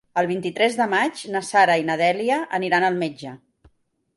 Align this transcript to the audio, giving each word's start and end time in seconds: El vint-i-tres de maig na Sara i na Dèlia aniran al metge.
El 0.19 0.27
vint-i-tres 0.29 0.77
de 0.79 0.87
maig 0.93 1.21
na 1.35 1.41
Sara 1.49 1.75
i 1.81 1.85
na 1.91 1.99
Dèlia 2.03 2.39
aniran 2.61 2.87
al 2.89 2.99
metge. 3.05 3.35